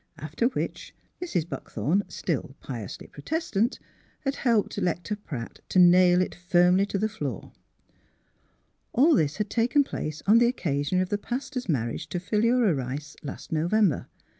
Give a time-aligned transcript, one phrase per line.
[0.17, 1.47] After which Mrs.
[1.47, 3.77] Buckthorn, still j^iously protest ant,
[4.21, 7.43] had helped Electa Pratt to nail it firmly to 26 THE HEART OF PHILUEA the
[7.43, 7.53] floor.
[9.05, 12.73] All this had taken place on the occa sion of the pastor's marriage to Philura
[12.73, 14.07] Rice, last November.